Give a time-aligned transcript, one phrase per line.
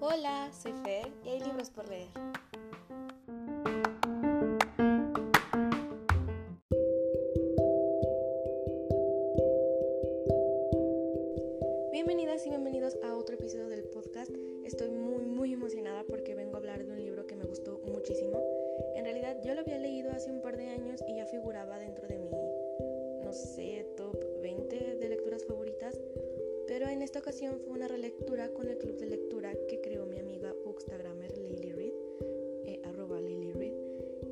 [0.00, 2.08] Hola, soy Fer y hay libros por leer.
[11.92, 14.32] Bienvenidas y bienvenidos a otro episodio del podcast.
[14.64, 18.42] Estoy muy muy emocionada porque vengo a hablar de un libro que me gustó muchísimo.
[18.96, 22.08] En realidad yo lo había leído hace un par de años y ya figuraba dentro
[22.08, 22.30] de mi,
[23.22, 23.86] no sé,
[27.16, 31.38] esta ocasión fue una relectura con el club de lectura que creó mi amiga bookstagrammer
[31.38, 31.94] Lily Reed,
[32.66, 33.72] eh, arroba Lily Reed.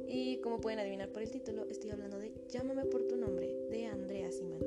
[0.06, 3.86] Y como pueden adivinar por el título, estoy hablando de Llámame por tu nombre, de
[3.86, 4.60] Andrea Siman.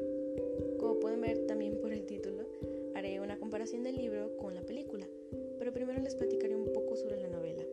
[0.80, 2.48] Como pueden ver también por el título,
[2.96, 5.08] haré una comparación del libro con la película,
[5.60, 7.64] pero primero les platicaré un poco sobre la novela.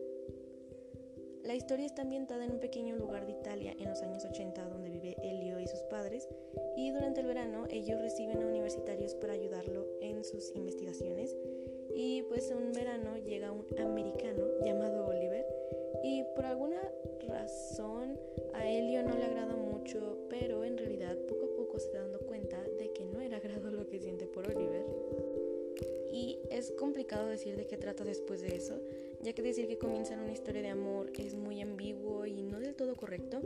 [1.45, 4.89] La historia está ambientada en un pequeño lugar de Italia en los años 80 donde
[4.89, 6.27] vive Elio y sus padres
[6.75, 11.37] y durante el verano ellos reciben a universitarios para ayudarlo en sus investigaciones
[11.95, 15.45] y pues un verano llega un americano llamado Oliver
[16.03, 16.81] y por alguna
[17.27, 18.19] razón
[18.53, 22.19] a Elio no le agrada mucho pero en realidad poco a poco se está dando
[22.21, 24.85] cuenta de que no era agrado lo que siente por Oliver.
[26.11, 28.79] Y es complicado decir de qué trata después de eso
[29.25, 32.75] ya que decir que comienzan una historia de amor es muy ambiguo y no del
[32.75, 33.41] todo correcto.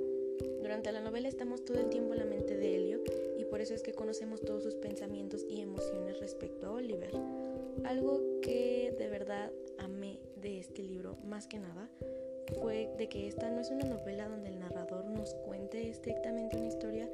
[0.61, 3.01] Durante la novela estamos todo el tiempo en la mente de Helio
[3.37, 7.11] y por eso es que conocemos todos sus pensamientos y emociones respecto a Oliver.
[7.85, 11.89] Algo que de verdad amé de este libro más que nada
[12.61, 16.67] fue de que esta no es una novela donde el narrador nos cuente estrictamente una
[16.67, 17.09] historia,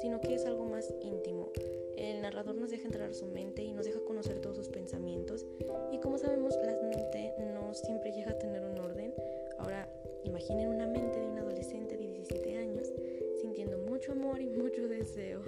[0.00, 1.50] sino que es algo más íntimo.
[1.96, 5.46] El narrador nos deja entrar a su mente y nos deja conocer todos sus pensamientos
[5.92, 9.14] y como sabemos la mente no siempre llega a tener un orden.
[9.58, 9.88] Ahora
[10.24, 12.92] imaginen una mente de un adolescente de 17 años
[13.40, 15.42] sintiendo mucho amor y mucho deseo.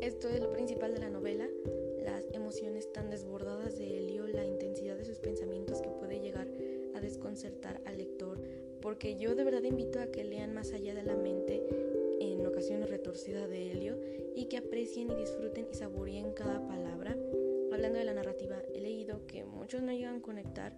[0.00, 1.48] Esto es lo principal de la novela,
[2.04, 6.48] las emociones tan desbordadas de Helio, la intensidad de sus pensamientos que puede llegar
[6.94, 8.38] a desconcertar al lector,
[8.82, 11.62] porque yo de verdad invito a que lean más allá de la mente
[12.20, 13.96] en ocasiones retorcida de Helio
[14.34, 17.16] y que aprecien y disfruten y saboreen cada palabra.
[17.72, 20.72] Hablando de la narrativa, he leído que muchos no llegan a conectar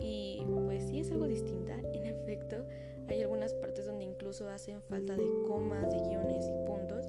[0.00, 1.76] y pues sí es algo distinta.
[1.94, 2.66] En efecto,
[3.08, 7.06] hay algunas partes donde incluso hacen falta de comas, de guiones y puntos.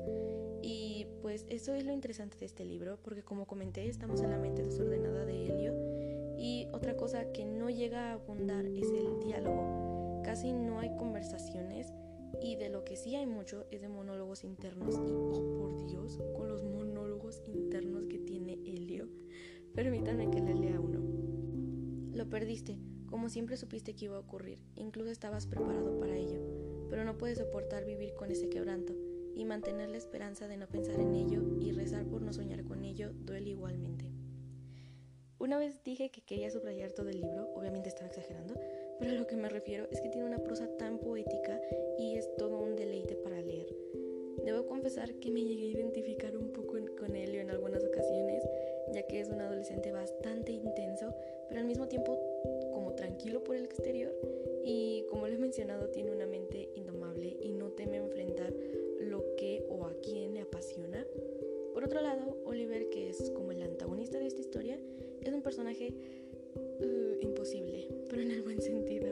[0.61, 4.37] Y pues eso es lo interesante de este libro, porque como comenté, estamos en la
[4.37, 5.73] mente desordenada de Helio.
[6.37, 9.86] Y otra cosa que no llega a abundar es el diálogo.
[10.27, 11.93] Casi no hay conversaciones
[12.41, 16.19] y de lo que sí hay mucho es de monólogos internos y, oh por Dios,
[16.35, 19.07] con los monólogos internos que tiene Helio.
[19.73, 20.99] Permítanme que le lea uno.
[22.13, 26.41] Lo perdiste, como siempre supiste que iba a ocurrir, incluso estabas preparado para ello,
[26.89, 28.93] pero no puedes soportar vivir con ese quebranto
[29.33, 32.83] y mantener la esperanza de no pensar en ello y rezar por no soñar con
[32.83, 34.11] ello duele igualmente.
[35.39, 38.55] Una vez dije que quería subrayar todo el libro, obviamente estaba exagerando,
[38.99, 41.59] pero a lo que me refiero es que tiene una prosa tan poética
[41.97, 43.67] y es todo un deleite para leer.
[44.43, 48.43] Debo confesar que me llegué a identificar un poco con Helio en algunas ocasiones,
[48.93, 51.13] ya que es un adolescente bastante intenso,
[51.49, 52.19] pero al mismo tiempo
[52.71, 54.13] como tranquilo por el exterior
[54.63, 58.53] y como lo he mencionado tiene una mente indomable y no teme enfrentar
[58.99, 61.05] lo que o a quién le apasiona.
[61.73, 64.79] Por otro lado, Oliver, que es como el antagonista de esta historia,
[65.21, 65.93] es un personaje
[68.09, 69.07] pero en el buen sentido.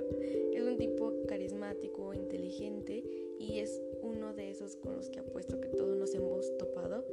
[0.54, 3.04] Es un tipo carismático, inteligente
[3.40, 7.06] y es uno de esos con los que apuesto que todos nos hemos topado.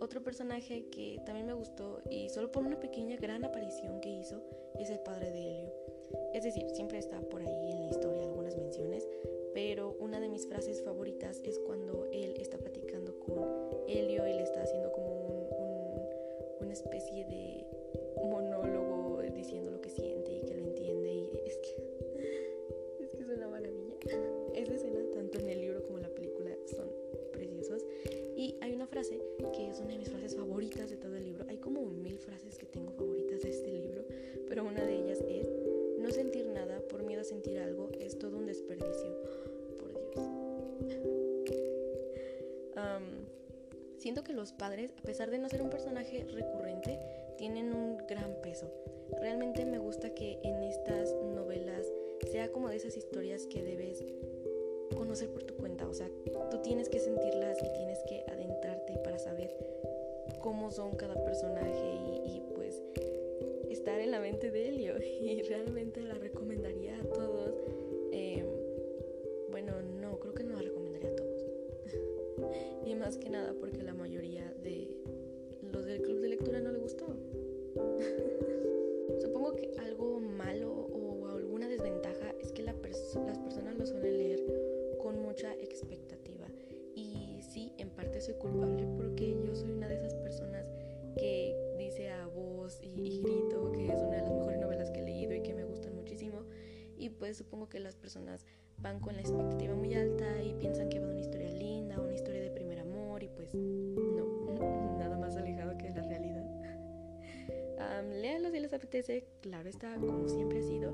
[0.00, 4.42] Otro personaje que también me gustó y solo por una pequeña gran aparición que hizo
[4.78, 5.72] es el padre de Helio.
[6.34, 9.08] Es decir, siempre está por ahí en la historia algunas menciones,
[9.54, 13.44] pero una de mis frases favoritas es cuando él está platicando con
[13.88, 17.66] Helio y le está haciendo como un, un, una especie de
[18.22, 20.17] monólogo diciendo lo que siente
[44.08, 46.98] siento que los padres, a pesar de no ser un personaje recurrente,
[47.36, 48.72] tienen un gran peso.
[49.20, 51.84] Realmente me gusta que en estas novelas
[52.32, 54.02] sea como de esas historias que debes
[54.96, 55.86] conocer por tu cuenta.
[55.86, 56.08] O sea,
[56.50, 59.54] tú tienes que sentirlas y tienes que adentrarte para saber
[60.40, 62.82] cómo son cada personaje y, pues
[63.68, 64.94] estar en la mente de Helio.
[65.20, 67.54] Y realmente la recomendaría a todos.
[68.10, 68.42] Eh,
[69.50, 70.77] bueno, no, creo que no la recomendaría
[72.84, 74.90] y más que nada porque la mayoría de
[75.62, 77.06] los del club de lectura no le gustó.
[79.20, 84.18] Supongo que algo malo o alguna desventaja es que la pers las personas lo suelen
[84.18, 84.42] leer
[85.00, 86.46] con mucha expectativa
[86.94, 90.70] y sí, en parte soy culpable porque yo soy una de esas personas
[91.16, 95.00] que dice a voz y, y grito que es una de las mejores novelas que
[95.00, 96.44] he leído y que me gustan muchísimo
[96.96, 98.44] y pues supongo que las personas
[98.80, 102.14] van con la expectativa muy alta y piensan que va a una historia linda, una
[102.14, 102.27] historia
[103.50, 106.44] pues no, nada más alejado que la realidad.
[107.78, 110.92] Um, léanlo si les apetece, claro está, como siempre ha sido.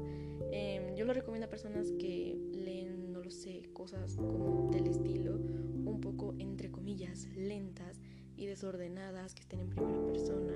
[0.52, 5.34] Em, yo lo recomiendo a personas que leen, no lo sé, cosas como del estilo,
[5.34, 8.02] un poco entre comillas, lentas
[8.36, 10.52] y desordenadas, que estén en primera persona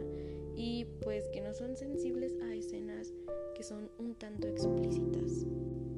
[0.54, 3.12] y pues que no son sensibles a escenas
[3.54, 5.46] que son un tanto explícitas.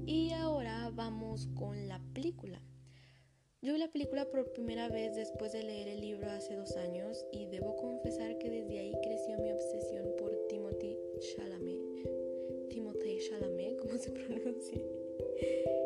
[0.06, 2.60] Y ahora vamos con la película.
[3.62, 7.26] Yo vi la película por primera vez después de leer el libro hace dos años
[7.30, 12.68] y debo confesar que desde ahí creció mi obsesión por Timothy Chalamet.
[12.70, 14.80] Timothy Chalamet, ¿cómo se pronuncia?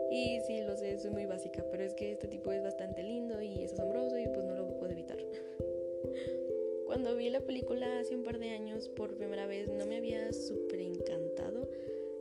[0.09, 3.43] Y sí, lo sé, soy muy básica, pero es que este tipo es bastante lindo
[3.43, 5.19] y es asombroso y pues no lo puedo evitar.
[6.87, 10.33] Cuando vi la película hace un par de años por primera vez no me había
[10.33, 11.69] súper encantado,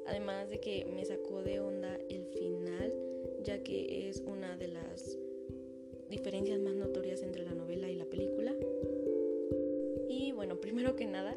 [0.08, 2.92] además de que me sacó de onda el final,
[3.44, 5.20] ya que es una de las
[6.24, 8.54] diferencias más notorias entre la novela y la película.
[10.08, 11.36] Y bueno, primero que nada,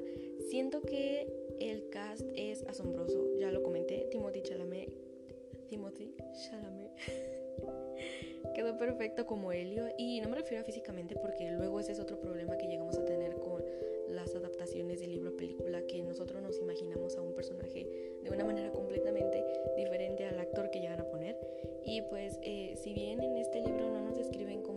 [0.48, 1.26] siento que
[1.58, 4.88] el cast es asombroso, ya lo comenté, Timothy Chalamet,
[5.68, 6.92] Timothy Chalamet
[8.54, 12.20] quedó perfecto como Helio y no me refiero a físicamente porque luego ese es otro
[12.20, 13.64] problema que llegamos a tener con
[14.08, 17.88] las adaptaciones del libro a película que nosotros nos imaginamos a un personaje
[18.22, 19.44] de una manera completamente
[19.76, 21.36] diferente al actor que llegan a poner
[21.84, 24.75] y pues eh, si bien en este libro no nos describen como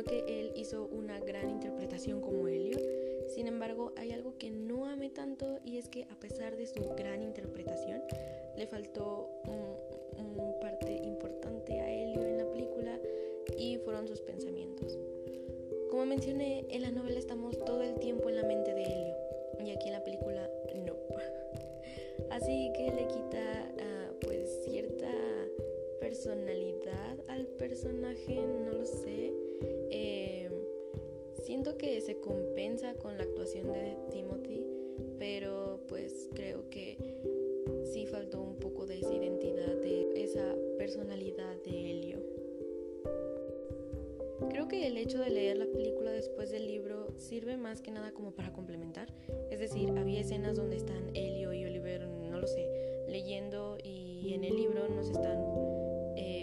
[0.00, 2.78] sino que él hizo una gran interpretación como Helio.
[3.28, 6.82] Sin embargo, hay algo que no amé tanto y es que a pesar de su
[6.96, 8.02] gran interpretación,
[8.56, 12.98] le faltó un, parte importante a Helio en la película
[13.58, 14.98] y fueron sus pensamientos.
[15.90, 19.14] Como mencioné, en la novela estamos todo el tiempo en la mente de Helio
[19.64, 20.48] y aquí en la película
[20.86, 20.94] no.
[22.30, 25.10] Así que le quita uh, pues cierta
[26.00, 29.49] personalidad al personaje, no lo sé.
[29.90, 30.50] Eh,
[31.42, 34.64] siento que se compensa con la actuación de Timothy,
[35.18, 36.96] pero pues creo que
[37.92, 42.18] sí faltó un poco de esa identidad, de esa personalidad de Helio.
[44.48, 48.12] Creo que el hecho de leer la película después del libro sirve más que nada
[48.12, 49.12] como para complementar.
[49.50, 52.66] Es decir, había escenas donde están Helio y Oliver, no lo sé,
[53.08, 55.40] leyendo y en el libro nos están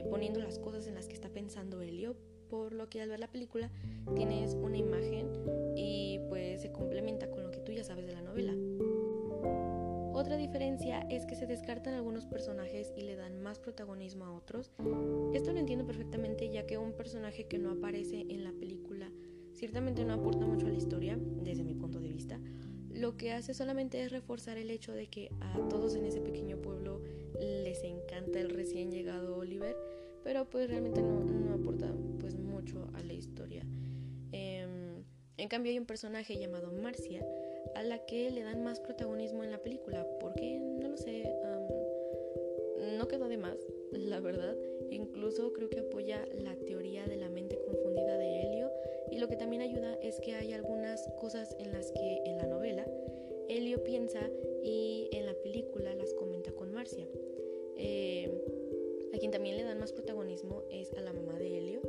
[0.09, 2.15] poniendo las cosas en las que está pensando Helio,
[2.49, 3.69] por lo que al ver la película
[4.15, 5.29] tienes una imagen
[5.75, 8.53] y pues se complementa con lo que tú ya sabes de la novela.
[10.13, 14.71] Otra diferencia es que se descartan algunos personajes y le dan más protagonismo a otros.
[15.33, 19.11] Esto lo entiendo perfectamente ya que un personaje que no aparece en la película
[19.53, 22.39] ciertamente no aporta mucho a la historia, desde mi punto de vista.
[22.89, 26.57] Lo que hace solamente es reforzar el hecho de que a todos en ese pequeño
[26.57, 27.03] pueblo
[27.39, 29.75] les encanta el recién llegado Oliver
[30.27, 32.06] pero pues realmente no, aporta pues
[32.67, 33.63] mucho a la historia.
[34.31, 35.03] Em,
[35.37, 37.25] en cambio hay un personaje llamado Marcia
[37.75, 41.23] a la que le dan más protagonismo en la película, porque no lo sé,
[42.97, 43.57] no quedó de más,
[43.91, 44.55] la verdad.
[44.89, 48.71] Incluso creo que apoya la teoría de la mente confundida de Helio
[49.11, 52.47] y lo que también ayuda es que hay algunas cosas en las que en la
[52.47, 52.85] novela
[53.49, 54.29] Helio piensa
[54.63, 57.07] y en la película las comenta con Marcia.
[57.77, 58.29] Eh,
[59.13, 61.81] a quien también le dan más protagonismo es a la mamá de Helio.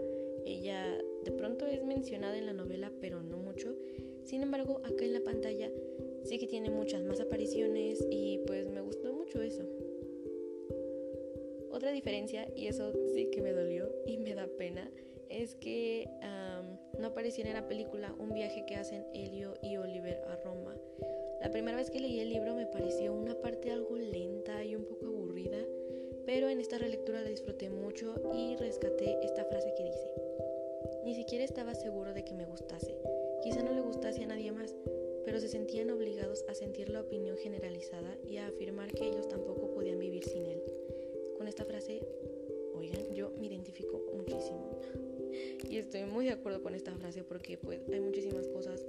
[0.48, 3.76] Ella de pronto es mencionada en la novela, pero no mucho.
[4.24, 5.70] Sin embargo, acá en la pantalla
[6.24, 9.62] sí que tiene muchas más apariciones y pues me gustó mucho eso.
[11.70, 14.90] Otra diferencia, y eso sí que me dolió y me da pena,
[15.28, 16.08] es que
[16.98, 20.74] no apareciera en la película un viaje que hacen Helio y Oliver a Roma.
[21.42, 24.86] La primera vez que leí el libro me pareció una parte algo lenta y un
[24.86, 25.07] poco
[26.38, 30.08] pero en esta relectura la disfruté mucho y rescaté esta frase que dice,
[31.04, 32.96] ni siquiera estaba seguro de que me gustase,
[33.42, 34.72] quizá no le gustase a nadie más,
[35.24, 39.72] pero se sentían obligados a sentir la opinión generalizada y a afirmar que ellos tampoco
[39.72, 40.62] podían vivir sin él.
[41.36, 42.06] Con esta frase,
[42.72, 44.78] oigan, yo me identifico muchísimo.
[45.68, 48.86] Y estoy muy de acuerdo con esta frase porque pues hay muchísimas cosas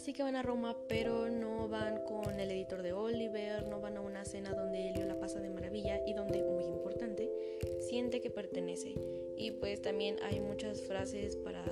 [0.00, 3.98] sí que van a Roma, pero no van con el editor de Oliver, no van
[3.98, 7.30] a una cena donde Elio la pasa de maravilla y donde, muy importante,
[7.80, 8.94] siente que pertenece.
[9.36, 11.62] Y pues también hay muchas frases para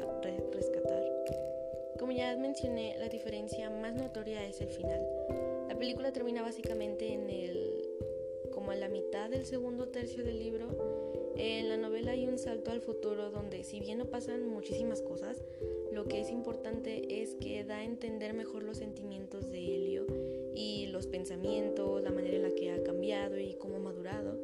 [0.52, 1.02] rescatar.
[1.98, 5.00] Como ya mencioné, la diferencia más notoria es el final.
[5.66, 7.88] La película termina básicamente en el
[8.52, 10.66] como a la mitad del segundo tercio del libro.
[11.36, 15.42] En la novela hay un salto al futuro donde si bien no pasan muchísimas cosas,
[15.98, 20.06] lo que es importante es que da a entender mejor los sentimientos de Helio
[20.54, 24.40] y los pensamientos, la manera en la que ha cambiado y cómo ha madurado.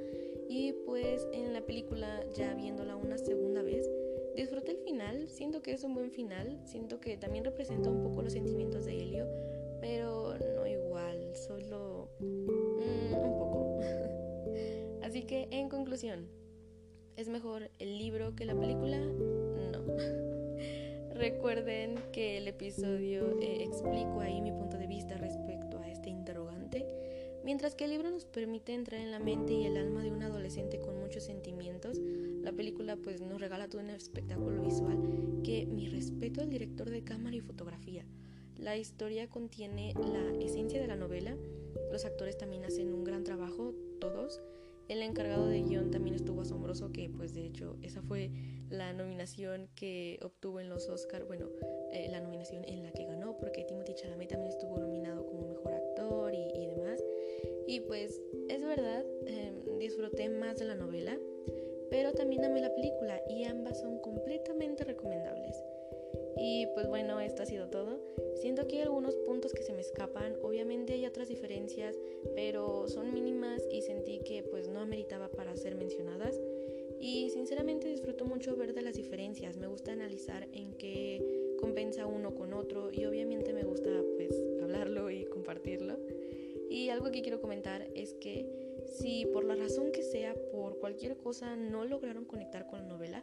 [0.48, 3.88] Y pues en la película, ya viéndola una segunda vez,
[4.34, 8.22] disfruté el final, siento que es un buen final, siento que también representa un poco
[8.22, 9.28] los sentimientos de Helio,
[9.80, 13.78] pero no igual, solo mm, un poco.
[15.02, 16.26] Así que en conclusión,
[17.14, 18.98] ¿es mejor el libro que la película?
[18.98, 19.84] No.
[21.14, 26.84] Recuerden que el episodio eh, explico ahí mi punto de vista respecto a este interrogante.
[27.44, 30.24] Mientras que el libro nos permite entrar en la mente y el alma de un
[30.24, 32.00] adolescente con muchos sentimientos,
[32.42, 34.98] la película pues nos regala todo un espectáculo visual
[35.44, 38.04] que mi respeto al director de cámara y fotografía.
[38.58, 41.36] La historia contiene la esencia de la novela,
[41.92, 44.40] los actores también hacen un gran trabajo, todos.
[44.88, 48.30] El encargado de guion también estuvo asombroso, que pues de hecho esa fue
[48.70, 51.48] la nominación que obtuvo en los Oscar, bueno,
[51.92, 55.72] eh, la nominación en la que ganó, porque Timothy Chalamet también estuvo nominado como mejor
[55.72, 57.02] actor y, demás.
[57.66, 61.18] Y pues es verdad, em, disfruté más de la novela
[61.94, 65.56] pero también amé la película y ambas son completamente recomendables.
[66.36, 68.00] Y pues bueno, esto ha sido todo.
[68.34, 71.96] Siento que hay algunos puntos que se me escapan, obviamente hay otras diferencias,
[72.34, 74.20] pero son mínimas y sentí
[81.94, 85.96] compensa uno con otro y obviamente me gusta pues hablarlo y compartirlo.
[86.68, 91.16] Y algo que quiero comentar es que si por la razón que sea, por cualquier
[91.16, 93.22] cosa, no lograron conectar con la novela,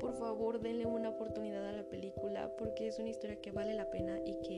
[0.00, 3.88] por favor denle una oportunidad a la película porque es una historia que vale la
[3.90, 4.57] pena y que